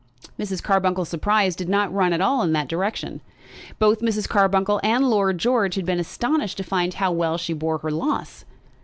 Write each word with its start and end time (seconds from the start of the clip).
Mrs. 0.39 0.63
Carbuncle's 0.63 1.09
surprise 1.09 1.55
did 1.55 1.69
not 1.69 1.93
run 1.93 2.11
at 2.11 2.21
all 2.21 2.41
in 2.41 2.53
that 2.53 2.67
direction. 2.67 3.21
Both 3.77 3.99
Mrs. 4.01 4.27
Carbuncle 4.27 4.79
and 4.83 5.07
Lord 5.07 5.37
George 5.37 5.75
had 5.75 5.85
been 5.85 5.99
astonished 5.99 6.57
to 6.57 6.63
find 6.63 6.95
how 6.95 7.11
well 7.11 7.37
she 7.37 7.53
bore 7.53 7.77
her 7.77 7.91
loss. 7.91 8.43